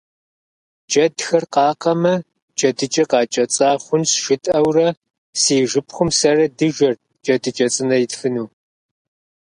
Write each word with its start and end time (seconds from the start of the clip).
Джэдхэр 0.89 1.43
къакъэмэ, 1.53 2.13
«джэдыкӏэ 2.57 3.03
къакӏэцӏа 3.11 3.69
хъунщ» 3.83 4.09
жытӏэурэ, 4.23 4.87
си 5.41 5.55
шыпхъум 5.71 6.09
сэрэ 6.17 6.45
дыжэрт 6.57 6.99
джэдыкӏэ 7.23 7.67
цӏынэ 7.73 7.97
итфыну. 8.03 8.47